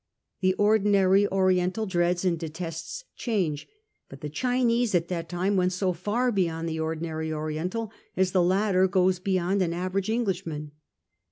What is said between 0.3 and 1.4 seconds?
The ordi nary